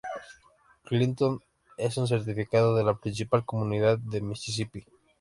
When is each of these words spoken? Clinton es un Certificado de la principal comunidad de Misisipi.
Clinton 0.83 1.41
es 1.77 1.95
un 1.97 2.07
Certificado 2.07 2.75
de 2.75 2.83
la 2.83 2.97
principal 2.97 3.45
comunidad 3.45 3.99
de 3.99 4.19
Misisipi. 4.21 4.83